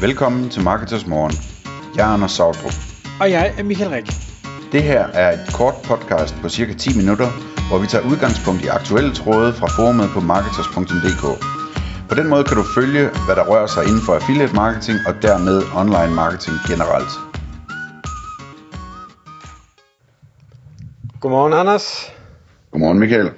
Velkommen 0.00 0.50
til 0.50 0.62
Marketers 0.62 1.06
Morgen. 1.06 1.32
Jeg 1.96 2.08
er 2.08 2.12
Anders 2.14 2.32
Sautrup. 2.32 2.72
Og 3.20 3.30
jeg 3.30 3.54
er 3.58 3.62
Michael 3.62 3.90
Rik. 3.90 4.06
Det 4.72 4.82
her 4.82 5.02
er 5.06 5.32
et 5.32 5.44
kort 5.54 5.74
podcast 5.84 6.34
på 6.42 6.48
cirka 6.48 6.72
10 6.72 6.96
minutter, 6.96 7.28
hvor 7.68 7.78
vi 7.78 7.86
tager 7.86 8.04
udgangspunkt 8.10 8.64
i 8.64 8.68
aktuelle 8.78 9.14
tråde 9.14 9.52
fra 9.52 9.66
forumet 9.76 10.08
på 10.14 10.20
marketers.dk. 10.20 11.24
På 12.08 12.14
den 12.14 12.26
måde 12.28 12.44
kan 12.44 12.56
du 12.56 12.64
følge, 12.78 13.04
hvad 13.26 13.36
der 13.36 13.44
rører 13.50 13.66
sig 13.66 13.82
inden 13.88 14.02
for 14.06 14.12
affiliate 14.14 14.54
marketing 14.54 14.98
og 15.08 15.14
dermed 15.22 15.56
online 15.80 16.14
marketing 16.22 16.56
generelt. 16.70 17.12
Godmorgen, 21.20 21.52
Anders. 21.52 22.12
Godmorgen 22.70 22.98
Michael. 22.98 23.30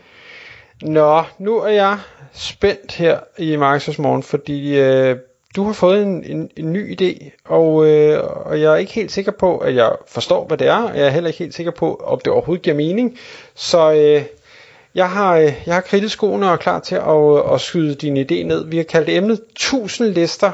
Nå, 0.82 1.22
nu 1.38 1.52
er 1.58 1.72
jeg 1.84 1.98
spændt 2.32 2.92
her 2.92 3.20
i 3.38 3.56
Marketers 3.56 3.98
Morgen, 3.98 4.22
fordi 4.22 4.79
øh, 4.79 5.16
du 5.57 5.64
har 5.64 5.73
fået 5.73 6.03
en, 6.03 6.25
en, 6.25 6.50
en 6.57 6.72
ny 6.72 7.03
idé, 7.03 7.31
og, 7.45 7.86
øh, 7.86 8.21
og 8.22 8.61
jeg 8.61 8.72
er 8.72 8.77
ikke 8.77 8.93
helt 8.93 9.13
sikker 9.13 9.32
på, 9.32 9.58
at 9.58 9.75
jeg 9.75 9.93
forstår, 10.08 10.46
hvad 10.46 10.58
det 10.58 10.67
er, 10.67 10.82
og 10.82 10.99
jeg 10.99 11.07
er 11.07 11.11
heller 11.11 11.29
ikke 11.29 11.39
helt 11.39 11.54
sikker 11.54 11.72
på, 11.72 11.95
om 11.95 12.21
det 12.25 12.32
overhovedet 12.32 12.63
giver 12.63 12.77
mening. 12.77 13.18
Så 13.55 13.93
øh, 13.93 14.22
jeg 14.94 15.11
har, 15.11 15.36
øh, 15.36 15.53
jeg 15.67 15.75
har 15.75 15.81
kridtet 15.81 16.11
skoene 16.11 16.46
og 16.46 16.53
er 16.53 16.57
klar 16.57 16.81
til 16.81 16.94
at, 16.94 17.46
øh, 17.46 17.55
at 17.55 17.61
skyde 17.61 17.94
din 17.94 18.17
idé 18.17 18.46
ned. 18.46 18.64
Vi 18.64 18.77
har 18.77 18.85
kaldt 18.85 19.08
emnet 19.08 19.41
1000 19.53 20.08
lister 20.08 20.53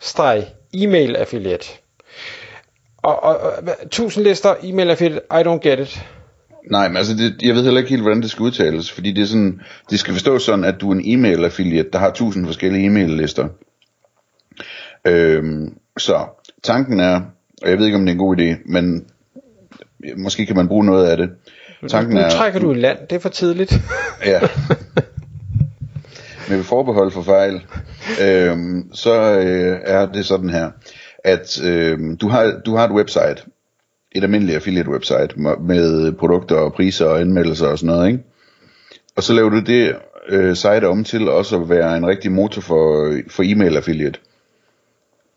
streg 0.00 0.46
e-mail 0.74 1.16
affiliate. 1.16 1.66
Og, 3.02 3.22
og, 3.22 3.40
og 3.40 3.52
1000 3.82 4.24
lister 4.24 4.54
e-mail 4.62 4.90
affiliate, 4.90 5.22
I 5.30 5.42
don't 5.42 5.68
get 5.68 5.80
it. 5.80 6.06
Nej, 6.70 6.88
men 6.88 6.96
altså, 6.96 7.14
det, 7.14 7.42
jeg 7.42 7.54
ved 7.54 7.64
heller 7.64 7.80
ikke 7.80 7.90
helt, 7.90 8.02
hvordan 8.02 8.22
det 8.22 8.30
skal 8.30 8.42
udtales, 8.42 8.92
fordi 8.92 9.12
det 9.12 9.22
er 9.22 9.26
sådan, 9.26 9.60
det 9.90 10.00
skal 10.00 10.14
forstås 10.14 10.42
sådan, 10.42 10.64
at 10.64 10.80
du 10.80 10.90
er 10.90 10.94
en 10.94 11.02
e-mail 11.04 11.44
affiliate, 11.44 11.88
der 11.92 11.98
har 11.98 12.08
1000 12.08 12.46
forskellige 12.46 12.86
e-mail 12.86 13.10
lister. 13.10 13.48
Øhm, 15.04 15.74
så 15.98 16.26
tanken 16.62 17.00
er, 17.00 17.20
og 17.62 17.70
jeg 17.70 17.78
ved 17.78 17.86
ikke 17.86 17.98
om 17.98 18.06
det 18.06 18.08
er 18.08 18.12
en 18.12 18.18
god 18.18 18.36
idé, 18.36 18.72
men 18.72 19.06
måske 20.16 20.46
kan 20.46 20.56
man 20.56 20.68
bruge 20.68 20.84
noget 20.84 21.06
af 21.06 21.16
det. 21.16 21.30
Tanken 21.88 22.16
nu, 22.16 22.22
nu 22.22 22.30
trækker 22.30 22.60
du 22.60 22.72
i 22.72 22.74
land, 22.74 22.98
det 23.10 23.16
er 23.16 23.20
for 23.20 23.28
tidligt. 23.28 23.72
ja. 24.26 24.40
Med 26.48 26.62
forbehold 26.62 27.10
for 27.10 27.22
fejl, 27.22 27.62
øhm, 28.22 28.94
så 28.94 29.38
øh, 29.38 29.80
er 29.84 30.06
det 30.06 30.26
sådan 30.26 30.50
her, 30.50 30.70
at 31.24 31.62
øh, 31.62 31.98
du, 32.20 32.28
har, 32.28 32.60
du 32.66 32.76
har 32.76 32.84
et 32.84 32.92
website, 32.92 33.42
et 34.12 34.22
almindeligt 34.22 34.56
affiliate 34.56 34.90
website 34.90 35.40
med 35.60 36.12
produkter 36.12 36.56
og 36.56 36.72
priser 36.72 37.06
og 37.06 37.20
anmeldelser 37.20 37.66
og 37.66 37.78
sådan 37.78 37.94
noget, 37.94 38.08
ikke? 38.08 38.24
Og 39.16 39.22
så 39.22 39.32
laver 39.32 39.48
du 39.48 39.60
det 39.60 39.96
øh, 40.28 40.56
site 40.56 40.88
om 40.88 41.04
til 41.04 41.28
også 41.28 41.60
at 41.60 41.68
være 41.68 41.96
en 41.96 42.06
rigtig 42.06 42.32
motor 42.32 42.60
for, 42.60 43.14
for 43.28 43.42
e-mail 43.46 43.76
affiliate. 43.76 44.20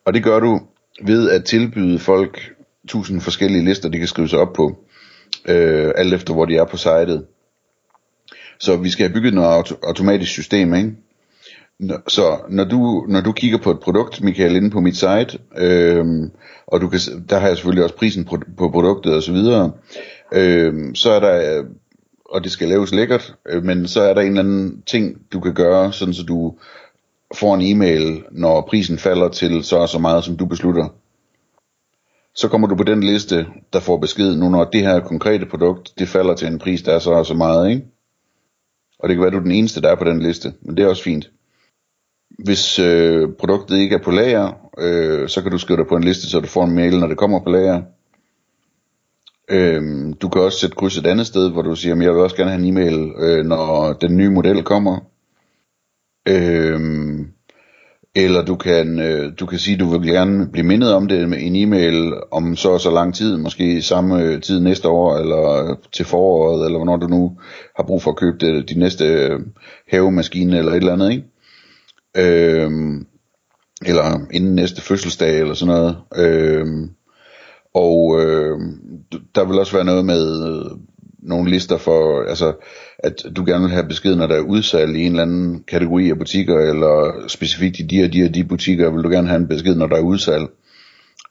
Og 0.06 0.14
det 0.14 0.24
gør 0.24 0.40
du 0.40 0.60
ved 1.06 1.30
at 1.30 1.46
tilbyde 1.46 2.00
folk 2.00 2.54
tusind 2.88 3.22
forskellige 3.22 3.66
lister, 3.66 3.90
de 3.90 3.98
kan 3.98 4.08
skrive 4.08 4.30
sig 4.30 4.40
op 4.40 4.54
på, 4.54 4.78
øh, 5.48 5.92
alt 5.96 6.14
efter 6.14 6.34
hvor 6.34 6.46
de 6.46 6.56
er 6.56 6.66
på 6.66 6.78
sitet. 6.78 7.26
Så 8.60 8.78
vi 8.78 8.90
skal 8.90 9.08
have 9.08 9.14
bygget 9.14 9.34
noget 9.34 9.64
auto- 9.64 9.80
automatisk 9.84 10.32
system, 10.32 10.74
ikke? 10.74 10.92
Så 12.08 12.40
når 12.50 12.64
du, 12.64 13.06
når 13.10 13.22
du 13.22 13.32
kigger 13.32 13.58
på 13.58 13.72
et 13.72 13.80
produkt, 13.80 14.22
Michael, 14.22 14.56
inde 14.56 14.70
på 14.70 14.80
mit 14.80 14.98
site, 14.98 15.40
øh, 15.58 16.06
og 16.68 16.82
du 16.82 16.88
kan, 16.88 17.00
der 17.30 17.40
har 17.40 17.48
jeg 17.48 17.58
selvfølgelig 17.58 17.84
også 17.84 17.96
prisen 17.96 18.26
på, 18.26 18.38
på 18.58 18.70
produktet 18.70 19.16
og 19.16 19.24
så 19.24 19.32
videre, 19.32 19.72
øh, 20.34 20.96
så 20.96 21.12
er 21.12 21.20
der, 21.20 21.64
og 22.26 22.44
det 22.44 22.52
skal 22.52 22.68
laves 22.68 22.94
lækkert, 22.94 23.36
øh, 23.50 23.64
men 23.64 23.88
så 23.88 24.02
er 24.02 24.14
der 24.14 24.22
en 24.22 24.28
eller 24.28 24.42
anden 24.42 24.82
ting, 24.82 25.18
du 25.34 25.40
kan 25.40 25.54
gøre, 25.54 25.94
sådan 25.94 26.14
så 26.14 26.24
du 26.24 26.54
får 27.34 27.56
en 27.56 27.62
e-mail, 27.62 28.24
når 28.32 28.62
prisen 28.62 28.98
falder 28.98 29.30
til 29.30 29.64
så 29.64 29.78
og 29.78 29.90
så 29.90 30.00
meget, 30.00 30.24
som 30.24 30.38
du 30.38 30.46
beslutter. 30.46 30.90
Så 32.36 32.48
kommer 32.48 32.68
du 32.68 32.76
på 32.76 32.84
den 32.84 33.04
liste, 33.04 33.46
der 33.74 33.80
får 33.80 33.98
besked 33.98 34.36
nu, 34.36 34.50
når 34.50 34.64
det 34.64 34.82
her 34.82 35.00
konkrete 35.00 35.46
produkt, 35.46 35.94
det 36.00 36.08
falder 36.08 36.36
til 36.36 36.48
en 36.48 36.60
pris, 36.60 36.82
der 36.82 36.94
er 36.94 37.00
så 37.00 37.12
og 37.12 37.26
så 37.26 37.34
meget, 37.34 37.70
ikke? 37.70 37.86
Og 39.00 39.10
det 39.10 39.16
kan 39.16 39.22
være, 39.22 39.28
at 39.28 39.34
du 39.34 39.38
er 39.38 39.44
den 39.44 39.52
eneste, 39.52 39.82
der 39.82 39.90
er 39.90 39.96
på 39.96 40.04
den 40.04 40.20
liste, 40.20 40.54
men 40.62 40.78
det 40.78 40.86
er 40.86 40.90
også 40.90 41.04
fint. 41.04 41.32
Hvis 42.40 42.80
øh, 42.80 43.30
produktet 43.40 43.78
ikke 43.78 43.96
er 43.96 44.04
på 44.04 44.12
lager, 44.12 44.70
øh, 44.78 45.30
så 45.30 45.42
kan 45.42 45.52
du 45.52 45.58
skrive 45.58 45.78
dig 45.78 45.88
på 45.88 45.96
en 45.96 46.04
liste, 46.04 46.30
så 46.30 46.40
du 46.40 46.48
får 46.48 46.64
en 46.64 46.76
mail, 46.76 47.00
når 47.00 47.08
det 47.08 47.18
kommer 47.18 47.40
på 47.44 47.50
lager. 47.50 47.82
Øh, 49.50 50.14
du 50.22 50.30
kan 50.30 50.42
også 50.42 50.60
sætte 50.60 50.76
kryds 50.76 50.98
et 50.98 51.08
andet 51.08 51.28
sted, 51.28 51.52
hvor 51.52 51.62
du 51.62 51.76
siger, 51.76 51.96
at 51.96 52.02
jeg 52.02 52.14
vil 52.14 52.22
også 52.22 52.36
gerne 52.36 52.52
have 52.52 52.62
en 52.62 52.68
e-mail, 52.68 53.14
øh, 53.18 53.46
når 53.46 53.94
den 53.94 54.18
nye 54.18 54.30
model 54.30 54.64
kommer. 54.64 55.00
Øh, 56.28 56.80
eller 58.16 58.46
du 58.46 58.56
kan, 58.56 59.00
øh, 59.00 59.32
du 59.40 59.46
kan 59.46 59.60
sige, 59.60 59.74
at 59.74 59.80
du 59.80 59.90
vil 59.90 60.10
gerne 60.10 60.52
blive 60.52 60.66
mindet 60.66 60.94
om 60.94 61.08
det 61.08 61.30
med 61.30 61.38
en 61.42 61.56
e-mail 61.56 62.14
om 62.32 62.56
så 62.56 62.70
og 62.70 62.82
så 62.82 62.92
lang 62.92 63.16
tid, 63.16 63.38
måske 63.38 63.82
samme 63.82 64.24
øh, 64.24 64.42
tid 64.42 64.60
næste 64.60 64.90
år, 64.90 65.18
eller 65.18 65.70
øh, 65.70 65.78
til 65.94 66.06
foråret, 66.06 66.66
eller 66.66 66.78
hvornår 66.78 66.98
du 66.98 67.08
nu 67.08 67.38
har 67.76 67.84
brug 67.84 68.02
for 68.02 68.12
at 68.12 68.18
købe 68.18 68.38
det, 68.40 68.70
din 68.70 68.80
næste 68.80 69.06
øh, 69.06 69.40
havemaskine, 69.92 70.58
eller 70.58 70.72
et 70.72 70.78
eller 70.78 70.94
andet, 70.94 71.12
ikke? 71.12 71.24
Øhm, 72.18 73.06
eller 73.86 74.20
inden 74.32 74.56
næste 74.56 74.82
fødselsdag, 74.82 75.40
eller 75.40 75.54
sådan 75.54 75.76
noget. 75.76 75.98
Øhm, 76.16 76.90
og 77.76 78.22
øh, 78.22 78.60
der 79.36 79.46
vil 79.46 79.60
også 79.60 79.74
være 79.74 79.86
noget 79.86 80.06
med 80.06 80.48
øh, 80.48 80.72
nogle 81.26 81.50
lister 81.50 81.78
for, 81.78 82.24
altså, 82.30 82.54
at 83.00 83.24
du 83.36 83.46
gerne 83.46 83.64
vil 83.64 83.74
have 83.74 83.88
besked, 83.88 84.16
når 84.16 84.28
der 84.28 84.36
er 84.36 84.42
udsalg 84.42 84.96
i 84.96 85.02
en 85.02 85.12
eller 85.12 85.22
anden 85.22 85.64
kategori 85.68 86.10
af 86.10 86.18
butikker, 86.18 86.60
eller 86.60 87.28
specifikt 87.28 87.80
i 87.80 87.84
de 87.84 88.04
og 88.04 88.14
de 88.14 88.24
og 88.24 88.36
de 88.36 88.44
butikker, 88.44 88.92
vil 88.92 89.04
du 89.04 89.10
gerne 89.10 89.28
have 89.28 89.40
en 89.40 89.48
besked, 89.48 89.76
når 89.76 89.88
der 89.88 89.96
er 89.96 90.02
udsalg. 90.02 90.48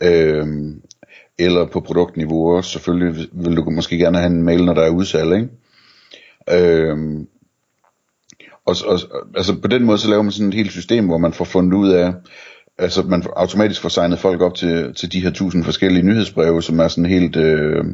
Øhm, 0.02 0.82
eller 1.38 1.66
på 1.66 1.80
produktniveau 1.80 2.56
også, 2.56 2.70
selvfølgelig 2.70 3.28
vil 3.32 3.56
du 3.56 3.70
måske 3.70 3.98
gerne 3.98 4.18
have 4.18 4.30
en 4.30 4.42
mail, 4.42 4.64
når 4.64 4.74
der 4.74 4.82
er 4.82 4.90
udsalg, 4.90 5.32
ikke? 5.32 5.48
Øhm, 6.50 7.26
og, 8.66 8.76
og, 8.86 8.98
altså 9.36 9.54
på 9.60 9.68
den 9.68 9.84
måde, 9.84 9.98
så 9.98 10.08
laver 10.08 10.22
man 10.22 10.32
sådan 10.32 10.48
et 10.48 10.54
helt 10.54 10.72
system, 10.72 11.06
hvor 11.06 11.18
man 11.18 11.32
får 11.32 11.44
fundet 11.44 11.74
ud 11.74 11.90
af, 11.90 12.12
altså 12.78 13.02
man 13.02 13.22
automatisk 13.36 13.80
får 13.80 13.88
signet 13.88 14.18
folk 14.18 14.40
op 14.40 14.54
til, 14.54 14.94
til 14.94 15.12
de 15.12 15.20
her 15.20 15.30
tusind 15.30 15.64
forskellige 15.64 16.02
nyhedsbreve, 16.02 16.62
som 16.62 16.78
er 16.80 16.88
sådan 16.88 17.10
helt, 17.10 17.36
øh, 17.36 17.84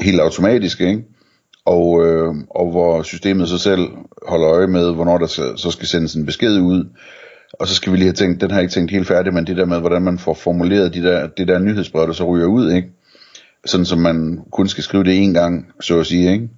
helt 0.00 0.20
automatisk, 0.20 0.80
ikke? 0.80 1.04
Og, 1.64 2.06
øh, 2.06 2.34
og 2.50 2.70
hvor 2.70 3.02
systemet 3.02 3.48
så 3.48 3.58
selv 3.58 3.88
holder 4.26 4.48
øje 4.48 4.66
med, 4.66 4.94
hvornår 4.94 5.18
der 5.18 5.26
så 5.56 5.70
skal 5.70 5.88
sendes 5.88 6.14
en 6.14 6.26
besked 6.26 6.60
ud. 6.60 6.84
Og 7.52 7.68
så 7.68 7.74
skal 7.74 7.92
vi 7.92 7.96
lige 7.96 8.06
have 8.06 8.14
tænkt, 8.14 8.40
den 8.40 8.50
har 8.50 8.58
jeg 8.58 8.62
ikke 8.62 8.74
tænkt 8.74 8.90
helt 8.90 9.06
færdig, 9.06 9.34
men 9.34 9.46
det 9.46 9.56
der 9.56 9.64
med, 9.64 9.80
hvordan 9.80 10.02
man 10.02 10.18
får 10.18 10.34
formuleret 10.34 10.94
de 10.94 11.02
der, 11.02 11.26
det 11.26 11.48
der 11.48 11.58
nyhedsbrev, 11.58 12.06
der 12.06 12.12
så 12.12 12.24
ryger 12.24 12.46
ud, 12.46 12.72
ikke? 12.72 12.88
Sådan 13.66 13.86
som 13.86 13.98
man 13.98 14.40
kun 14.52 14.68
skal 14.68 14.84
skrive 14.84 15.04
det 15.04 15.22
en 15.22 15.34
gang, 15.34 15.66
så 15.80 16.00
at 16.00 16.06
sige, 16.06 16.32
ikke? 16.32 16.48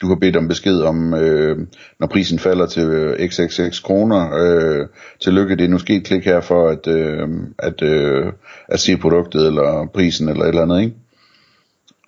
Du 0.00 0.08
har 0.08 0.14
bedt 0.14 0.36
om 0.36 0.48
besked 0.48 0.80
om, 0.80 1.14
øh, 1.14 1.58
når 2.00 2.06
prisen 2.06 2.38
falder 2.38 2.66
til 2.66 3.16
xxx 3.28 3.82
kroner, 3.82 4.30
øh, 4.34 4.86
tillykke, 5.20 5.56
det 5.56 5.64
er 5.64 5.68
nu 5.68 5.78
sket 5.78 6.04
klik 6.04 6.24
her 6.24 6.40
for 6.40 6.68
at, 6.68 6.86
øh, 6.86 7.28
at, 7.58 7.82
øh, 7.82 8.32
at 8.68 8.80
se 8.80 8.96
produktet, 8.96 9.46
eller 9.46 9.86
prisen, 9.94 10.28
eller 10.28 10.42
et 10.42 10.48
eller 10.48 10.62
andet, 10.62 10.80
ikke? 10.80 10.96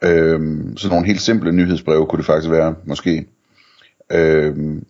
Øhm, 0.05 0.77
så 0.77 0.89
nogle 0.89 1.07
helt 1.07 1.21
simple 1.21 1.53
nyhedsbreve 1.53 2.07
kunne 2.07 2.19
det 2.19 2.27
faktisk 2.27 2.51
være, 2.51 2.75
måske. 2.85 3.27
Øhm, 4.13 4.85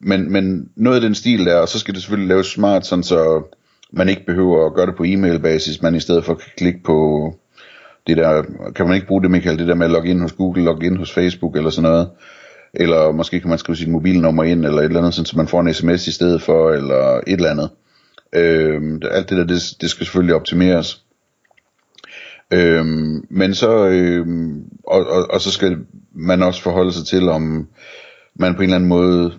men, 0.00 0.32
men 0.32 0.68
noget 0.76 0.96
af 0.96 1.02
den 1.02 1.14
stil 1.14 1.46
der, 1.46 1.56
og 1.56 1.68
så 1.68 1.78
skal 1.78 1.94
det 1.94 2.02
selvfølgelig 2.02 2.28
laves 2.28 2.46
smart, 2.46 2.86
sådan 2.86 3.02
så 3.02 3.42
man 3.92 4.08
ikke 4.08 4.26
behøver 4.26 4.66
at 4.66 4.74
gøre 4.74 4.86
det 4.86 4.96
på 4.96 5.04
e-mail 5.06 5.38
basis, 5.38 5.82
man 5.82 5.94
i 5.94 6.00
stedet 6.00 6.24
for 6.24 6.34
kan 6.34 6.50
klikke 6.56 6.80
på 6.84 7.32
det 8.06 8.16
der, 8.16 8.42
kan 8.76 8.86
man 8.86 8.94
ikke 8.94 9.06
bruge 9.06 9.22
det, 9.22 9.30
Michael, 9.30 9.58
det 9.58 9.68
der 9.68 9.74
med 9.74 9.86
at 9.86 9.92
logge 9.92 10.10
ind 10.10 10.20
hos 10.20 10.32
Google, 10.32 10.64
logge 10.64 10.86
ind 10.86 10.98
hos 10.98 11.12
Facebook 11.12 11.56
eller 11.56 11.70
sådan 11.70 11.90
noget. 11.90 12.08
Eller 12.74 13.12
måske 13.12 13.40
kan 13.40 13.48
man 13.50 13.58
skrive 13.58 13.76
sit 13.76 13.88
mobilnummer 13.88 14.44
ind, 14.44 14.64
eller 14.66 14.78
et 14.78 14.84
eller 14.84 14.98
andet, 14.98 15.14
sådan, 15.14 15.26
så 15.26 15.36
man 15.36 15.48
får 15.48 15.60
en 15.60 15.74
sms 15.74 16.06
i 16.06 16.12
stedet 16.12 16.42
for, 16.42 16.70
eller 16.70 17.16
et 17.16 17.22
eller 17.26 17.50
andet. 17.50 17.70
Øhm, 18.32 19.02
alt 19.10 19.30
det 19.30 19.38
der, 19.38 19.44
det, 19.44 19.62
det 19.80 19.90
skal 19.90 20.06
selvfølgelig 20.06 20.34
optimeres. 20.34 21.02
Øhm, 22.52 23.26
men 23.30 23.54
så, 23.54 23.86
øhm, 23.86 24.62
og, 24.86 25.06
og, 25.06 25.30
og 25.30 25.40
så 25.40 25.50
skal 25.50 25.76
man 26.14 26.42
også 26.42 26.62
forholde 26.62 26.92
sig 26.92 27.06
til, 27.06 27.28
om 27.28 27.68
man 28.34 28.54
på 28.54 28.62
en 28.62 28.64
eller 28.64 28.76
anden 28.76 28.88
måde 28.88 29.32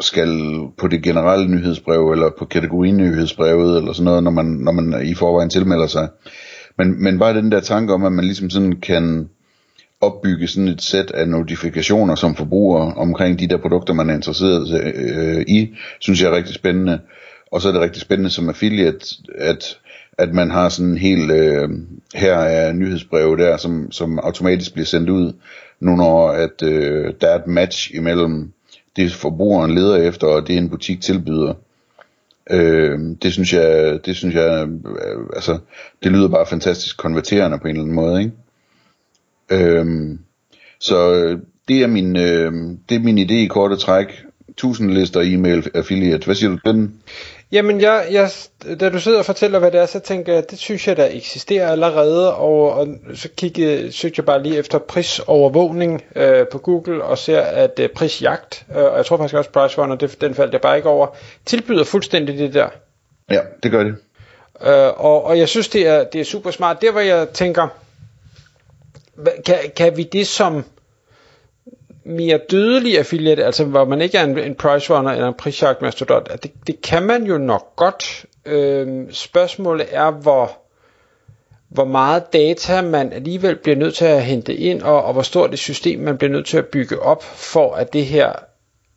skal 0.00 0.58
på 0.78 0.88
det 0.88 1.02
generelle 1.02 1.50
nyhedsbrev, 1.50 2.10
eller 2.10 2.30
på 2.38 2.44
kategorinyhedsbrevet, 2.44 3.78
eller 3.78 3.92
sådan 3.92 4.04
noget, 4.04 4.22
når 4.22 4.30
man, 4.30 4.46
når 4.46 4.72
man 4.72 5.06
i 5.06 5.14
forvejen 5.14 5.50
tilmelder 5.50 5.86
sig. 5.86 6.08
Men, 6.78 7.02
men 7.02 7.18
bare 7.18 7.34
den 7.34 7.52
der 7.52 7.60
tanke 7.60 7.92
om, 7.92 8.04
at 8.04 8.12
man 8.12 8.24
ligesom 8.24 8.50
sådan 8.50 8.80
kan 8.80 9.28
opbygge 10.00 10.48
sådan 10.48 10.68
et 10.68 10.82
sæt 10.82 11.10
af 11.10 11.28
notifikationer 11.28 12.14
som 12.14 12.34
forbruger 12.34 12.92
omkring 12.92 13.38
de 13.38 13.46
der 13.46 13.56
produkter, 13.56 13.94
man 13.94 14.10
er 14.10 14.14
interesseret 14.14 14.82
øh, 14.84 15.44
i, 15.48 15.74
synes 16.00 16.22
jeg 16.22 16.30
er 16.30 16.36
rigtig 16.36 16.54
spændende. 16.54 17.00
Og 17.52 17.60
så 17.60 17.68
er 17.68 17.72
det 17.72 17.80
rigtig 17.80 18.02
spændende 18.02 18.30
som 18.30 18.48
affiliate, 18.48 19.06
at 19.38 19.78
at 20.18 20.34
man 20.34 20.50
har 20.50 20.68
sådan 20.68 20.90
en 20.90 20.98
hel, 20.98 21.30
øh, 21.30 21.68
her 22.14 22.34
er 22.34 22.72
nyhedsbreve 22.72 23.36
der, 23.36 23.56
som, 23.56 23.92
som 23.92 24.18
automatisk 24.18 24.72
bliver 24.72 24.86
sendt 24.86 25.10
ud, 25.10 25.32
nu 25.80 25.96
når 25.96 26.30
at, 26.30 26.62
øh, 26.62 27.14
der 27.20 27.28
er 27.28 27.38
et 27.38 27.46
match 27.46 27.94
imellem 27.94 28.52
det 28.96 29.12
forbrugeren 29.12 29.74
leder 29.74 29.96
efter, 29.96 30.26
og 30.26 30.48
det 30.48 30.56
en 30.56 30.70
butik 30.70 31.00
tilbyder. 31.00 31.54
Øh, 32.50 32.98
det 33.22 33.32
synes 33.32 33.52
jeg, 33.52 33.98
det 34.04 34.16
synes 34.16 34.34
jeg, 34.34 34.68
øh, 34.68 35.18
altså, 35.34 35.58
det 36.02 36.12
lyder 36.12 36.28
bare 36.28 36.46
fantastisk 36.46 36.96
konverterende 36.96 37.58
på 37.58 37.68
en 37.68 37.70
eller 37.70 37.82
anden 37.82 37.94
måde, 37.94 38.20
ikke? 38.20 38.32
Øh, 39.50 40.18
så 40.80 41.14
øh, 41.14 41.38
det 41.68 41.82
er 41.82 41.86
min, 41.86 42.16
øh, 42.16 42.52
det 42.88 42.94
er 42.94 43.00
min 43.00 43.18
idé 43.18 43.34
i 43.34 43.46
korte 43.46 43.76
træk. 43.76 44.24
1000 44.48 44.90
lister 44.90 45.20
e-mail 45.20 45.70
affiliate. 45.74 46.24
Hvad 46.24 46.34
siger 46.34 46.50
du 46.50 46.58
den? 46.64 46.94
Jamen, 47.54 47.80
jeg, 47.80 48.06
jeg, 48.10 48.30
da 48.80 48.90
du 48.90 49.00
sidder 49.00 49.18
og 49.18 49.24
fortæller, 49.24 49.58
hvad 49.58 49.70
det 49.70 49.80
er, 49.80 49.86
så 49.86 50.00
tænker 50.00 50.34
jeg, 50.34 50.50
det 50.50 50.58
synes 50.58 50.88
jeg, 50.88 50.96
der 50.96 51.08
eksisterer 51.10 51.68
allerede, 51.68 52.34
og, 52.34 52.72
og 52.72 52.88
så 53.14 53.28
kiggede, 53.36 53.92
søgte 53.92 54.20
jeg 54.20 54.26
bare 54.26 54.42
lige 54.42 54.56
efter 54.58 54.78
prisovervågning 54.78 56.04
øh, 56.16 56.46
på 56.48 56.58
Google, 56.58 57.04
og 57.04 57.18
ser, 57.18 57.40
at 57.40 57.78
øh, 57.78 57.88
prisjagt, 57.88 58.66
øh, 58.76 58.84
og 58.84 58.96
jeg 58.96 59.06
tror 59.06 59.16
faktisk 59.16 59.34
også 59.34 59.50
Pricerunner, 59.50 59.96
det, 59.96 60.20
den 60.20 60.34
faldt 60.34 60.52
jeg 60.52 60.60
bare 60.60 60.76
ikke 60.76 60.88
over, 60.88 61.06
tilbyder 61.46 61.84
fuldstændig 61.84 62.38
det 62.38 62.54
der. 62.54 62.68
Ja, 63.30 63.40
det 63.62 63.70
gør 63.70 63.82
det. 63.84 63.96
Øh, 64.62 65.04
og, 65.04 65.24
og 65.24 65.38
jeg 65.38 65.48
synes, 65.48 65.68
det 65.68 65.86
er, 65.86 66.04
det 66.04 66.20
er 66.20 66.24
super 66.24 66.50
smart. 66.50 66.82
Der, 66.82 66.92
hvor 66.92 67.00
jeg 67.00 67.28
tænker, 67.28 67.68
kan, 69.46 69.56
kan 69.76 69.96
vi 69.96 70.02
det 70.02 70.26
som 70.26 70.64
mere 72.04 72.40
dødelig 72.50 72.98
affiliate, 72.98 73.44
altså 73.44 73.64
hvor 73.64 73.84
man 73.84 74.00
ikke 74.00 74.18
er 74.18 74.24
en, 74.24 74.38
en 74.38 74.54
price 74.54 74.94
runner 74.94 75.10
eller 75.10 75.28
en 75.28 75.34
prisjagt 75.34 75.82
mastodont, 75.82 76.28
det, 76.42 76.52
det 76.66 76.82
kan 76.82 77.02
man 77.02 77.24
jo 77.24 77.38
nok 77.38 77.76
godt. 77.76 78.26
Øhm, 78.46 79.12
spørgsmålet 79.12 79.86
er, 79.90 80.10
hvor, 80.10 80.58
hvor 81.68 81.84
meget 81.84 82.32
data 82.32 82.82
man 82.82 83.12
alligevel 83.12 83.56
bliver 83.56 83.76
nødt 83.76 83.94
til 83.94 84.04
at 84.04 84.24
hente 84.24 84.54
ind, 84.54 84.82
og, 84.82 85.04
og 85.04 85.12
hvor 85.12 85.22
stort 85.22 85.52
et 85.52 85.58
system 85.58 86.00
man 86.00 86.18
bliver 86.18 86.32
nødt 86.32 86.46
til 86.46 86.58
at 86.58 86.66
bygge 86.66 87.00
op, 87.00 87.22
for 87.22 87.74
at 87.74 87.92
det 87.92 88.06
her 88.06 88.32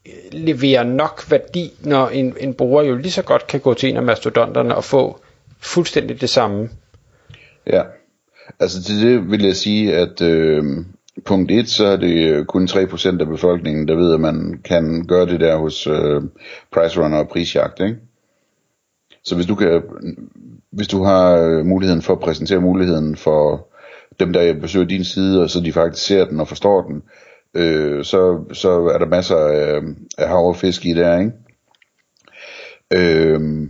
øh, 0.08 0.14
leverer 0.32 0.84
nok 0.84 1.24
værdi, 1.30 1.74
når 1.82 2.08
en, 2.08 2.36
en 2.40 2.54
bruger 2.54 2.84
jo 2.84 2.96
lige 2.96 3.12
så 3.12 3.22
godt 3.22 3.48
kan 3.48 3.60
gå 3.60 3.74
til 3.74 3.90
en 3.90 3.98
af 3.98 4.04
mastodonterne 4.04 4.76
og 4.76 4.84
få 4.84 5.20
fuldstændig 5.60 6.22
det 6.22 6.30
samme. 6.30 6.70
Ja, 7.68 7.84
altså 8.60 8.84
til 8.84 9.02
det 9.02 9.32
vil 9.32 9.46
jeg 9.46 9.56
sige, 9.56 9.96
at 9.96 10.22
øh, 10.22 10.64
punkt 11.26 11.52
1, 11.52 11.70
så 11.70 11.86
er 11.86 11.96
det 11.96 12.30
øh, 12.30 12.46
kun 12.46 12.68
3% 12.68 13.22
af 13.22 13.28
befolkningen, 13.28 13.88
der 13.88 13.96
ved, 13.96 14.14
at 14.14 14.20
man 14.20 14.60
kan 14.66 15.06
gøre 15.08 15.26
det 15.26 15.40
der 15.40 15.58
hos 15.58 15.88
øh, 15.88 16.22
Price 16.74 17.02
Runner 17.02 17.18
og 17.18 17.28
prisjagt, 17.28 17.80
ikke? 17.82 17.98
Så 19.24 19.36
hvis 19.36 19.48
du 19.48 19.56
kan, 19.56 19.82
hvis 20.72 20.88
du 20.88 21.04
har 21.04 21.38
øh, 21.38 21.66
muligheden 21.66 22.02
for 22.02 22.14
at 22.14 22.20
præsentere 22.20 22.62
muligheden 22.62 23.16
for 23.16 23.68
dem, 24.20 24.34
der 24.34 24.54
besøger 24.54 24.86
din 24.86 25.04
side, 25.04 25.44
og 25.44 25.50
så 25.50 25.60
de 25.60 25.74
faktisk 25.74 26.06
ser 26.06 26.26
den 26.26 26.40
og 26.40 26.48
forstår 26.48 26.82
den, 26.82 27.04
øh, 27.54 28.04
så, 28.04 28.44
så 28.54 28.86
er 28.94 28.98
der 28.98 29.06
masser 29.06 29.38
af, 29.38 29.76
øh, 29.76 29.84
af 30.18 30.28
havrfisk 30.28 30.86
i 30.86 30.94
der, 30.94 31.20
ikke? 31.20 31.32
Øh, 32.94 33.70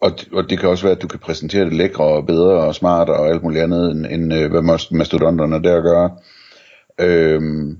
og, 0.00 0.10
og 0.32 0.50
det 0.50 0.58
kan 0.58 0.68
også 0.68 0.84
være, 0.84 0.96
at 0.96 1.02
du 1.02 1.08
kan 1.08 1.18
præsentere 1.18 1.64
det 1.64 1.72
lækre 1.72 2.04
og 2.04 2.26
bedre 2.26 2.52
og 2.52 2.74
smartere 2.74 3.16
og 3.16 3.28
alt 3.28 3.42
muligt 3.42 3.62
andet, 3.62 3.90
end, 3.90 4.06
end 4.06 4.32
hvad 4.32 4.62
mastodonterne 4.90 5.62
der 5.62 5.80
gør. 5.80 6.08
Øhm, 7.00 7.78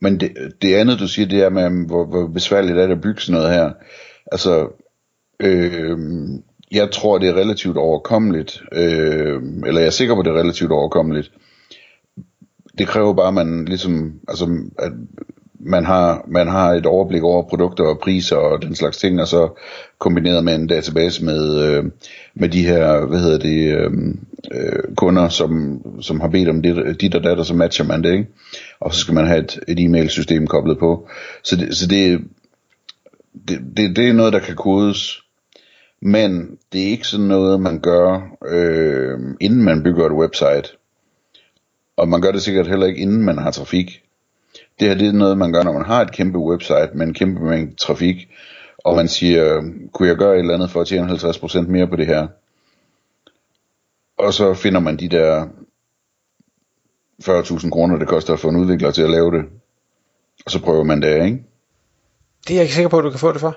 men 0.00 0.20
det, 0.20 0.32
det 0.62 0.74
andet 0.74 0.98
du 0.98 1.08
siger, 1.08 1.28
det 1.28 1.42
er 1.42 1.48
med, 1.48 1.86
hvor, 1.86 2.04
hvor 2.04 2.26
besværligt 2.26 2.78
er 2.78 2.86
det 2.86 2.94
at 2.94 3.00
bygge 3.00 3.20
sådan 3.20 3.40
noget 3.40 3.54
her. 3.54 3.70
Altså, 4.32 4.68
øhm, 5.40 6.42
jeg 6.72 6.90
tror 6.90 7.18
det 7.18 7.28
er 7.28 7.34
relativt 7.36 7.76
overkommeligt, 7.76 8.62
øhm, 8.72 9.64
eller 9.64 9.80
jeg 9.80 9.86
er 9.86 9.90
sikker 9.90 10.14
på 10.14 10.22
det 10.22 10.30
er 10.30 10.40
relativt 10.40 10.72
overkommeligt. 10.72 11.32
Det 12.78 12.88
kræver 12.88 13.14
bare, 13.14 13.28
at 13.28 13.34
man 13.34 13.64
ligesom, 13.64 14.20
altså, 14.28 14.58
at 14.78 14.92
man 15.60 15.84
har, 15.84 16.24
man 16.28 16.48
har 16.48 16.72
et 16.72 16.86
overblik 16.86 17.22
over 17.22 17.42
produkter 17.42 17.84
og 17.84 17.98
priser 17.98 18.36
og 18.36 18.62
den 18.62 18.74
slags 18.74 18.98
ting, 18.98 19.20
og 19.20 19.28
så 19.28 19.48
kombineret 19.98 20.44
med 20.44 20.54
en 20.54 20.66
database 20.66 21.24
med, 21.24 21.64
øh, 21.64 21.84
med 22.34 22.48
de 22.48 22.66
her, 22.66 23.06
hvad 23.06 23.18
hedder 23.18 23.38
det, 23.38 23.76
øh, 23.76 23.90
øh, 24.52 24.94
kunder, 24.96 25.28
som, 25.28 25.80
som 26.02 26.20
har 26.20 26.28
bedt 26.28 26.48
om 26.48 26.62
dit, 26.62 27.00
dit 27.00 27.14
og 27.14 27.24
datter, 27.24 27.44
så 27.44 27.54
matcher 27.54 27.84
man 27.84 28.02
det, 28.04 28.12
ikke? 28.12 28.26
Og 28.80 28.94
så 28.94 29.00
skal 29.00 29.14
man 29.14 29.26
have 29.26 29.44
et, 29.44 29.60
et 29.68 29.80
e-mail-system 29.80 30.46
koblet 30.46 30.78
på. 30.78 31.08
Så 31.42 31.56
det, 31.56 31.76
så 31.76 31.86
det, 31.86 32.20
det, 33.48 33.60
det, 33.76 33.96
det 33.96 34.08
er 34.08 34.12
noget, 34.12 34.32
der 34.32 34.38
kan 34.38 34.56
kodes, 34.56 35.22
men 36.02 36.58
det 36.72 36.82
er 36.82 36.90
ikke 36.90 37.08
sådan 37.08 37.26
noget, 37.26 37.60
man 37.60 37.80
gør, 37.80 38.36
øh, 38.48 39.18
inden 39.40 39.62
man 39.62 39.82
bygger 39.82 40.06
et 40.06 40.12
website. 40.12 40.76
Og 41.96 42.08
man 42.08 42.20
gør 42.20 42.32
det 42.32 42.42
sikkert 42.42 42.66
heller 42.66 42.86
ikke, 42.86 43.00
inden 43.00 43.22
man 43.22 43.38
har 43.38 43.50
trafik. 43.50 44.02
Det 44.80 44.88
her 44.88 44.94
det 44.94 45.08
er 45.08 45.12
noget, 45.12 45.38
man 45.38 45.52
gør, 45.52 45.62
når 45.62 45.72
man 45.72 45.84
har 45.84 46.02
et 46.02 46.12
kæmpe 46.12 46.38
website 46.38 46.90
med 46.94 47.06
en 47.06 47.14
kæmpe 47.14 47.44
mængde 47.44 47.76
trafik, 47.76 48.28
og 48.78 48.96
man 48.96 49.08
siger, 49.08 49.62
kunne 49.92 50.08
jeg 50.08 50.16
gøre 50.16 50.34
et 50.34 50.38
eller 50.38 50.54
andet 50.54 50.70
for 50.70 50.80
at 50.80 50.86
tjene 50.86 51.12
50% 51.12 51.60
mere 51.60 51.86
på 51.86 51.96
det 51.96 52.06
her? 52.06 52.26
Og 54.18 54.34
så 54.34 54.54
finder 54.54 54.80
man 54.80 54.96
de 54.96 55.08
der 55.08 55.46
40.000 57.22 57.70
kroner, 57.70 57.98
det 57.98 58.08
koster 58.08 58.32
at 58.32 58.40
få 58.40 58.48
en 58.48 58.56
udvikler 58.56 58.90
til 58.90 59.02
at 59.02 59.10
lave 59.10 59.30
det. 59.30 59.44
Og 60.44 60.50
så 60.50 60.62
prøver 60.62 60.84
man 60.84 61.02
det, 61.02 61.24
ikke? 61.24 61.42
Det 62.48 62.50
er 62.50 62.54
jeg 62.54 62.62
ikke 62.62 62.74
sikker 62.74 62.88
på, 62.88 62.98
at 62.98 63.04
du 63.04 63.10
kan 63.10 63.18
få 63.18 63.32
det 63.32 63.40
for. 63.40 63.56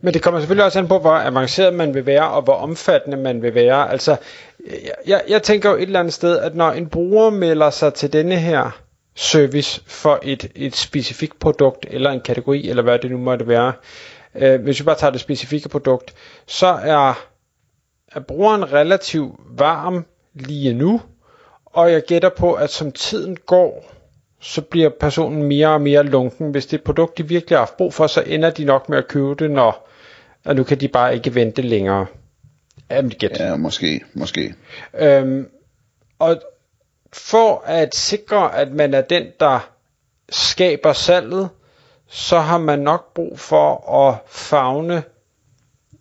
Men 0.00 0.14
det 0.14 0.22
kommer 0.22 0.40
selvfølgelig 0.40 0.64
også 0.64 0.78
an 0.78 0.88
på, 0.88 0.98
hvor 0.98 1.10
avanceret 1.10 1.74
man 1.74 1.94
vil 1.94 2.06
være, 2.06 2.28
og 2.28 2.42
hvor 2.42 2.54
omfattende 2.54 3.16
man 3.16 3.42
vil 3.42 3.54
være. 3.54 3.90
Altså, 3.90 4.16
jeg, 5.06 5.22
jeg 5.28 5.42
tænker 5.42 5.70
jo 5.70 5.76
et 5.76 5.82
eller 5.82 6.00
andet 6.00 6.14
sted, 6.14 6.38
at 6.38 6.54
når 6.54 6.70
en 6.70 6.86
bruger 6.86 7.30
melder 7.30 7.70
sig 7.70 7.94
til 7.94 8.12
denne 8.12 8.36
her 8.36 8.82
service 9.14 9.82
for 9.86 10.20
et, 10.22 10.50
et 10.54 10.76
specifikt 10.76 11.38
produkt, 11.38 11.86
eller 11.90 12.10
en 12.10 12.20
kategori, 12.20 12.68
eller 12.68 12.82
hvad 12.82 12.98
det 12.98 13.10
nu 13.10 13.18
måtte 13.18 13.48
være, 13.48 13.72
øh, 14.34 14.62
hvis 14.62 14.80
vi 14.80 14.84
bare 14.84 14.96
tager 14.98 15.10
det 15.10 15.20
specifikke 15.20 15.68
produkt, 15.68 16.14
så 16.46 16.66
er, 16.66 17.26
er 18.14 18.20
brugeren 18.20 18.72
relativt 18.72 19.34
varm 19.58 20.04
lige 20.34 20.74
nu, 20.74 21.00
og 21.66 21.92
jeg 21.92 22.02
gætter 22.02 22.28
på, 22.28 22.52
at 22.52 22.70
som 22.70 22.92
tiden 22.92 23.36
går, 23.46 23.92
så 24.40 24.60
bliver 24.62 24.90
personen 25.00 25.42
mere 25.42 25.68
og 25.68 25.80
mere 25.80 26.02
lunken. 26.02 26.50
Hvis 26.50 26.66
det 26.66 26.72
er 26.72 26.78
et 26.78 26.84
produkt, 26.84 27.18
de 27.18 27.28
virkelig 27.28 27.56
har 27.58 27.62
haft 27.62 27.76
brug 27.76 27.94
for, 27.94 28.06
så 28.06 28.22
ender 28.26 28.50
de 28.50 28.64
nok 28.64 28.88
med 28.88 28.98
at 28.98 29.08
købe 29.08 29.34
det, 29.34 29.50
når 29.50 29.88
og 30.44 30.56
nu 30.56 30.64
kan 30.64 30.80
de 30.80 30.88
bare 30.88 31.14
ikke 31.14 31.34
vente 31.34 31.62
længere. 31.62 32.06
Gæt. 33.18 33.40
Ja, 33.40 33.56
måske, 33.56 34.00
måske. 34.14 34.54
Øhm, 34.94 35.48
og 36.18 36.42
for 37.12 37.62
at 37.66 37.94
sikre, 37.94 38.56
at 38.56 38.72
man 38.72 38.94
er 38.94 39.00
den, 39.00 39.26
der 39.40 39.70
skaber 40.28 40.92
salget, 40.92 41.48
så 42.08 42.38
har 42.38 42.58
man 42.58 42.78
nok 42.78 43.14
brug 43.14 43.38
for 43.38 43.90
at 44.08 44.18
fagne 44.26 45.02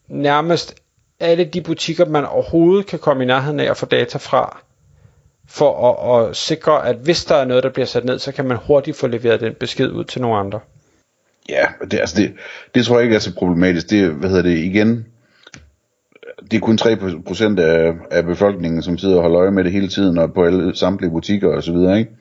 nærmest 0.08 0.81
alle 1.22 1.46
de 1.46 1.62
butikker, 1.62 2.06
man 2.06 2.26
overhovedet 2.26 2.86
kan 2.86 3.00
komme 3.00 3.24
i 3.24 3.28
nærheden 3.28 3.60
af 3.60 3.70
at 3.70 3.78
få 3.78 3.86
data 3.86 4.18
fra, 4.18 4.62
for 5.48 5.90
at, 5.90 6.30
at 6.30 6.36
sikre, 6.36 6.88
at 6.88 6.96
hvis 6.96 7.26
der 7.26 7.36
er 7.36 7.46
noget, 7.46 7.64
der 7.64 7.70
bliver 7.70 7.86
sat 7.86 8.06
ned, 8.06 8.20
så 8.20 8.32
kan 8.32 8.46
man 8.46 8.58
hurtigt 8.68 8.98
få 8.98 9.08
leveret 9.08 9.42
den 9.42 9.54
besked 9.60 9.92
ud 9.92 10.04
til 10.04 10.22
nogle 10.22 10.38
andre. 10.38 10.60
Ja, 11.50 11.66
det, 11.92 12.00
altså 12.00 12.16
det, 12.22 12.34
det 12.76 12.86
tror 12.86 12.96
jeg 12.96 13.04
ikke 13.04 13.16
er 13.16 13.20
så 13.20 13.36
problematisk. 13.36 13.90
Det, 13.90 14.10
hvad 14.10 14.30
hedder 14.30 14.44
det, 14.44 14.58
igen, 14.58 15.06
det 16.52 16.58
er 16.58 16.62
kun 16.62 16.80
3% 16.82 17.62
af, 17.62 17.94
af 18.12 18.26
befolkningen, 18.26 18.82
som 18.82 18.98
sidder 18.98 19.16
og 19.16 19.22
holder 19.22 19.40
øje 19.40 19.52
med 19.52 19.64
det 19.64 19.72
hele 19.72 19.88
tiden, 19.88 20.18
og 20.18 20.34
på 20.34 20.44
alle 20.46 20.76
samtlige 20.76 21.12
butikker 21.12 21.56
og 21.56 21.64
så 21.64 21.72
videre, 21.72 22.00
ikke? 22.00 22.12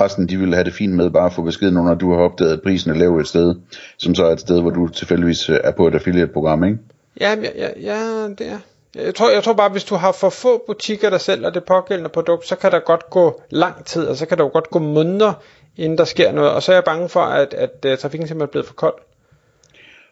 Resten, 0.00 0.28
de 0.28 0.36
ville 0.36 0.54
have 0.54 0.64
det 0.64 0.74
fint 0.74 0.92
med 0.92 1.10
bare 1.10 1.26
at 1.26 1.32
få 1.32 1.42
besked, 1.42 1.70
når 1.70 1.94
du 1.94 2.12
har 2.12 2.20
opdaget, 2.20 2.52
at 2.52 2.62
prisen 2.62 2.90
er 2.90 2.94
lav 2.94 3.16
et 3.16 3.28
sted, 3.28 3.54
som 3.98 4.14
så 4.14 4.24
er 4.24 4.32
et 4.32 4.40
sted, 4.40 4.60
hvor 4.60 4.70
du 4.70 4.88
tilfældigvis 4.88 5.48
er 5.48 5.70
på 5.70 5.88
et 5.88 5.94
affiliate-program, 5.94 6.64
ikke? 6.64 6.78
Ja, 7.20 7.36
ja, 7.56 7.68
ja, 7.80 8.28
det 8.28 8.40
er. 8.40 8.58
Jeg 8.94 9.14
tror, 9.14 9.30
jeg 9.30 9.44
tror 9.44 9.52
bare, 9.52 9.68
hvis 9.68 9.84
du 9.84 9.94
har 9.94 10.12
for 10.12 10.30
få 10.30 10.64
butikker, 10.66 11.10
der 11.10 11.18
sælger 11.18 11.50
det 11.50 11.64
pågældende 11.64 12.10
produkt, 12.10 12.46
så 12.46 12.56
kan 12.56 12.70
der 12.72 12.78
godt 12.78 13.10
gå 13.10 13.42
lang 13.50 13.84
tid, 13.84 14.06
og 14.06 14.16
så 14.16 14.26
kan 14.26 14.38
der 14.38 14.44
jo 14.44 14.50
godt 14.52 14.70
gå 14.70 14.78
måneder, 14.78 15.32
inden 15.76 15.98
der 15.98 16.04
sker 16.04 16.32
noget. 16.32 16.50
Og 16.50 16.62
så 16.62 16.72
er 16.72 16.76
jeg 16.76 16.84
bange 16.84 17.08
for, 17.08 17.20
at, 17.20 17.54
at, 17.54 17.84
at 17.84 17.98
trafikken 17.98 18.28
simpelthen 18.28 18.48
er 18.48 18.50
blevet 18.50 18.66
for 18.66 18.74
kold. 18.74 18.94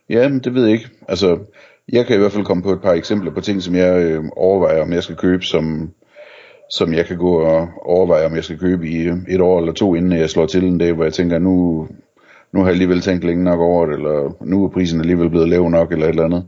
Ja, 0.09 0.29
men 0.29 0.41
det 0.41 0.55
ved 0.55 0.63
jeg 0.63 0.73
ikke. 0.73 0.89
Altså, 1.09 1.39
jeg 1.93 2.07
kan 2.07 2.17
i 2.17 2.19
hvert 2.19 2.33
fald 2.33 2.45
komme 2.45 2.63
på 2.63 2.73
et 2.73 2.83
par 2.83 2.93
eksempler 2.93 3.33
på 3.35 3.41
ting, 3.41 3.63
som 3.63 3.75
jeg 3.75 4.03
øh, 4.03 4.25
overvejer, 4.37 4.83
om 4.83 4.93
jeg 4.93 5.03
skal 5.03 5.17
købe, 5.17 5.45
som, 5.45 5.91
som 6.71 6.95
jeg 6.95 7.07
kan 7.07 7.19
gå 7.19 7.43
og 7.43 7.69
overveje, 7.83 8.27
om 8.27 8.35
jeg 8.35 8.45
skal 8.45 8.59
købe 8.59 8.89
i 8.89 9.09
et 9.29 9.41
år 9.41 9.61
eller 9.61 9.73
to, 9.73 9.95
inden 9.95 10.13
jeg 10.13 10.31
slår 10.31 10.47
til 10.47 10.65
en 10.65 10.79
dag, 10.79 10.93
hvor 10.93 11.05
jeg 11.05 11.13
tænker, 11.13 11.39
nu, 11.39 11.89
nu 12.53 12.61
har 12.61 12.67
jeg 12.67 12.73
alligevel 12.73 13.01
tænkt 13.01 13.25
længe 13.25 13.45
nok 13.45 13.61
over 13.61 13.87
det, 13.87 13.95
eller 13.95 14.37
nu 14.41 14.65
er 14.65 14.69
prisen 14.69 15.01
alligevel 15.01 15.31
blevet 15.31 15.49
lav 15.49 15.69
nok, 15.69 15.93
eller 15.93 16.05
et 16.05 16.11
eller 16.11 16.25
andet. 16.25 16.45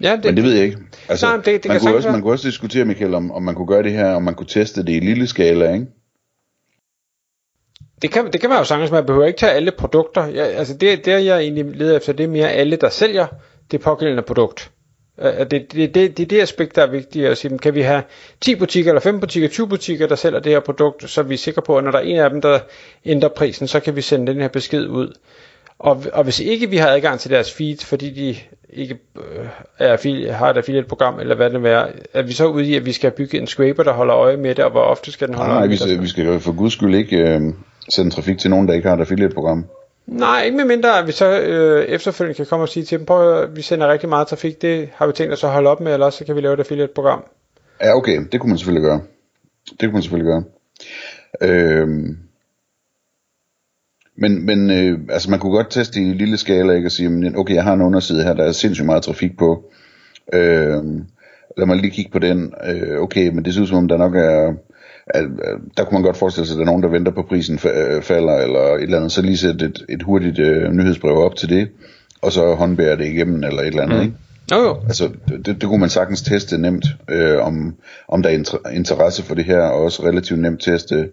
Ja, 0.00 0.16
det, 0.16 0.24
Men 0.24 0.36
det 0.36 0.44
ved 0.44 0.52
jeg 0.52 0.64
ikke. 0.64 0.78
Altså, 1.08 1.26
nej, 1.26 1.36
det, 1.36 1.62
det 1.62 1.68
man, 1.68 1.80
kunne 1.80 1.94
også, 1.94 2.10
man 2.10 2.22
kunne 2.22 2.32
også 2.32 2.48
diskutere, 2.48 2.84
Michael, 2.84 3.14
om, 3.14 3.32
om 3.32 3.42
man 3.42 3.54
kunne 3.54 3.66
gøre 3.66 3.82
det 3.82 3.92
her, 3.92 4.12
om 4.12 4.22
man 4.22 4.34
kunne 4.34 4.46
teste 4.46 4.82
det 4.82 4.92
i 4.92 5.00
lille 5.00 5.26
skala, 5.26 5.72
ikke? 5.72 5.86
Det 8.02 8.10
kan, 8.10 8.32
det 8.32 8.40
kan 8.40 8.50
man 8.50 8.58
jo 8.58 8.64
sagtens, 8.64 8.90
man 8.90 9.06
behøver 9.06 9.26
ikke 9.26 9.38
tage 9.38 9.52
alle 9.52 9.70
produkter. 9.70 10.26
Ja, 10.26 10.44
altså 10.44 10.74
det, 10.74 11.04
det 11.04 11.24
jeg 11.24 11.40
egentlig 11.40 11.64
leder 11.76 11.96
efter, 11.96 12.12
det 12.12 12.24
er 12.24 12.28
mere 12.28 12.50
alle, 12.50 12.76
der 12.76 12.88
sælger 12.88 13.26
det 13.70 13.80
pågældende 13.80 14.22
produkt. 14.22 14.70
Det, 15.22 15.50
det, 15.50 15.72
det, 15.72 15.94
det, 15.94 16.16
det 16.16 16.22
er 16.22 16.26
det 16.26 16.40
aspekt, 16.40 16.76
der 16.76 16.82
er 16.82 16.90
vigtigt 16.90 17.26
at 17.26 17.38
sige, 17.38 17.58
kan 17.58 17.74
vi 17.74 17.82
have 17.82 18.02
10 18.40 18.54
butikker, 18.54 18.90
eller 18.90 19.00
5 19.00 19.20
butikker, 19.20 19.48
20 19.48 19.68
butikker, 19.68 20.06
der 20.06 20.14
sælger 20.14 20.40
det 20.40 20.52
her 20.52 20.60
produkt, 20.60 21.10
så 21.10 21.20
er 21.20 21.24
vi 21.24 21.36
sikre 21.36 21.62
på, 21.62 21.78
at 21.78 21.84
når 21.84 21.90
der 21.90 21.98
er 21.98 22.02
en 22.02 22.16
af 22.16 22.30
dem, 22.30 22.40
der 22.40 22.58
ændrer 23.04 23.28
prisen, 23.28 23.68
så 23.68 23.80
kan 23.80 23.96
vi 23.96 24.00
sende 24.00 24.32
den 24.32 24.40
her 24.40 24.48
besked 24.48 24.86
ud. 24.86 25.12
Og, 25.78 26.04
og 26.12 26.24
hvis 26.24 26.40
ikke 26.40 26.70
vi 26.70 26.76
har 26.76 26.88
adgang 26.88 27.20
til 27.20 27.30
deres 27.30 27.52
feed, 27.52 27.76
fordi 27.76 28.10
de 28.10 28.36
ikke 28.70 28.98
øh, 29.16 29.46
er, 29.78 30.32
har 30.32 30.50
et 30.50 30.56
affiliate-program, 30.56 31.20
eller 31.20 31.34
hvad 31.34 31.50
det 31.50 31.66
er, 31.66 31.86
er 32.14 32.22
vi 32.22 32.32
så 32.32 32.46
ude 32.46 32.64
i, 32.64 32.74
at 32.74 32.86
vi 32.86 32.92
skal 32.92 33.10
bygge 33.10 33.38
en 33.38 33.46
scraper, 33.46 33.82
der 33.82 33.92
holder 33.92 34.16
øje 34.16 34.36
med 34.36 34.54
det, 34.54 34.64
og 34.64 34.70
hvor 34.70 34.80
ofte 34.80 35.12
skal 35.12 35.28
den 35.28 35.34
holde 35.34 35.48
nej, 35.48 35.58
øje 35.58 35.68
med 35.68 35.76
det? 35.76 35.88
Nej, 35.88 36.00
vi 36.00 36.08
skal 36.08 36.24
jo 36.24 36.38
for 36.38 36.52
guds 36.52 36.72
skyld 36.72 36.94
ikke 36.94 37.16
øh, 37.16 37.40
sende 37.88 38.10
trafik 38.10 38.38
til 38.38 38.50
nogen, 38.50 38.68
der 38.68 38.74
ikke 38.74 38.88
har 38.88 38.96
et 38.96 39.00
affiliate-program. 39.00 39.66
Nej, 40.06 40.42
ikke 40.44 40.56
med 40.56 40.64
mindre, 40.64 40.98
at 40.98 41.06
vi 41.06 41.12
så 41.12 41.40
øh, 41.40 41.84
efterfølgende 41.84 42.36
kan 42.36 42.46
komme 42.46 42.64
og 42.64 42.68
sige 42.68 42.84
til 42.84 42.98
dem, 42.98 43.06
prøv 43.06 43.42
at 43.42 43.56
vi 43.56 43.62
sender 43.62 43.88
rigtig 43.92 44.08
meget 44.08 44.26
trafik, 44.26 44.62
det 44.62 44.88
har 44.94 45.06
vi 45.06 45.12
tænkt 45.12 45.32
os 45.32 45.44
at 45.44 45.50
holde 45.50 45.70
op 45.70 45.80
med, 45.80 45.92
eller 45.92 46.10
så 46.10 46.24
kan 46.24 46.36
vi 46.36 46.40
lave 46.40 46.54
et 46.54 46.60
affiliate-program. 46.60 47.24
Ja, 47.82 47.96
okay, 47.96 48.20
det 48.32 48.40
kunne 48.40 48.48
man 48.48 48.58
selvfølgelig 48.58 48.88
gøre. 48.88 49.00
Det 49.70 49.80
kunne 49.80 49.92
man 49.92 50.02
selvfølgelig 50.02 50.32
gøre. 50.32 50.44
Øh, 51.42 51.88
men, 54.16 54.46
men 54.46 54.70
øh, 54.70 54.98
altså 55.08 55.30
man 55.30 55.38
kunne 55.38 55.52
godt 55.52 55.70
teste 55.70 56.00
i 56.00 56.12
lille 56.12 56.36
skala, 56.36 56.72
ikke, 56.72 56.88
og 56.88 56.92
sige, 56.92 57.38
okay, 57.38 57.54
jeg 57.54 57.64
har 57.64 57.72
en 57.72 57.82
underside 57.82 58.22
her, 58.22 58.34
der 58.34 58.44
er 58.44 58.52
sindssygt 58.52 58.86
meget 58.86 59.02
trafik 59.02 59.38
på. 59.38 59.64
Øh, 60.32 60.84
lad 61.56 61.66
mig 61.66 61.76
lige 61.76 61.90
kigge 61.90 62.10
på 62.10 62.18
den. 62.18 62.54
Øh, 62.68 63.00
okay, 63.00 63.28
men 63.28 63.44
det 63.44 63.52
synes 63.52 63.68
som 63.68 63.78
om, 63.78 63.88
der 63.88 63.96
nok 63.96 64.16
er, 64.16 64.54
at, 65.06 65.24
at, 65.24 65.28
der 65.76 65.84
kunne 65.84 65.96
man 65.96 66.02
godt 66.02 66.16
forestille 66.16 66.46
sig, 66.46 66.54
at 66.54 66.58
der 66.58 66.62
er 66.62 66.66
nogen, 66.66 66.82
der 66.82 66.88
venter 66.88 67.12
på, 67.12 67.22
prisen 67.22 67.58
øh, 67.74 68.02
falder, 68.02 68.34
eller 68.34 68.60
et 68.60 68.82
eller 68.82 68.96
andet. 68.96 69.12
Så 69.12 69.22
lige 69.22 69.36
sætte 69.36 69.66
et, 69.66 69.84
et 69.88 70.02
hurtigt 70.02 70.38
øh, 70.38 70.72
nyhedsbrev 70.72 71.16
op 71.16 71.36
til 71.36 71.48
det, 71.48 71.68
og 72.22 72.32
så 72.32 72.54
håndbære 72.54 72.96
det 72.96 73.06
igennem, 73.06 73.44
eller 73.44 73.62
et 73.62 73.66
eller 73.66 73.82
andet, 73.82 73.98
mm. 73.98 74.04
ikke? 74.04 74.16
Jo, 74.52 74.56
jo. 74.56 74.80
Altså, 74.86 75.10
det, 75.28 75.46
det 75.46 75.62
kunne 75.62 75.80
man 75.80 75.88
sagtens 75.88 76.22
teste 76.22 76.58
nemt, 76.58 76.86
øh, 77.10 77.46
om, 77.46 77.74
om 78.08 78.22
der 78.22 78.30
er 78.30 78.70
interesse 78.70 79.22
for 79.22 79.34
det 79.34 79.44
her, 79.44 79.60
og 79.60 79.82
også 79.82 80.02
relativt 80.02 80.40
nemt 80.40 80.62
teste, 80.62 81.08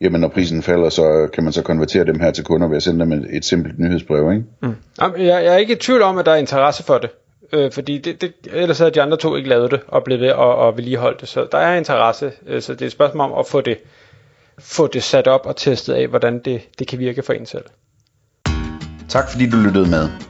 jamen 0.00 0.20
når 0.20 0.28
prisen 0.28 0.62
falder, 0.62 0.88
så 0.88 1.28
kan 1.34 1.44
man 1.44 1.52
så 1.52 1.62
konvertere 1.62 2.04
dem 2.04 2.20
her 2.20 2.30
til 2.30 2.44
kunder 2.44 2.68
ved 2.68 2.76
at 2.76 2.82
sende 2.82 3.00
dem 3.00 3.12
et, 3.12 3.26
et 3.30 3.44
simpelt 3.44 3.78
nyhedsbrev, 3.78 4.32
ikke? 4.32 4.44
Mm. 4.62 4.74
Jeg, 4.98 5.12
jeg 5.18 5.46
er 5.46 5.56
ikke 5.56 5.72
i 5.72 5.76
tvivl 5.76 6.02
om, 6.02 6.18
at 6.18 6.26
der 6.26 6.32
er 6.32 6.36
interesse 6.36 6.82
for 6.82 6.98
det, 6.98 7.10
øh, 7.52 7.72
fordi 7.72 7.98
det, 7.98 8.20
det, 8.20 8.32
ellers 8.52 8.78
havde 8.78 8.90
de 8.90 9.02
andre 9.02 9.16
to 9.16 9.36
ikke 9.36 9.48
lavet 9.48 9.70
det, 9.70 9.80
og 9.88 10.04
blevet 10.04 10.20
ved 10.20 10.30
og, 10.30 10.56
og 10.56 10.76
vedligeholdt 10.76 11.20
det, 11.20 11.28
så 11.28 11.46
der 11.52 11.58
er 11.58 11.76
interesse, 11.76 12.32
øh, 12.46 12.62
så 12.62 12.72
det 12.72 12.82
er 12.82 12.86
et 12.86 12.92
spørgsmål 12.92 13.30
om 13.30 13.38
at 13.38 13.46
få 13.46 13.60
det, 13.60 13.78
få 14.58 14.86
det 14.86 15.02
sat 15.02 15.26
op 15.26 15.46
og 15.46 15.56
testet 15.56 15.94
af, 15.94 16.06
hvordan 16.06 16.40
det, 16.44 16.60
det 16.78 16.86
kan 16.86 16.98
virke 16.98 17.22
for 17.22 17.32
en 17.32 17.46
selv. 17.46 17.64
Tak 19.08 19.30
fordi 19.30 19.50
du 19.50 19.56
lyttede 19.56 19.90
med. 19.90 20.29